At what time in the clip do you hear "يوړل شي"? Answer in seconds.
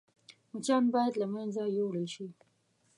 1.77-2.27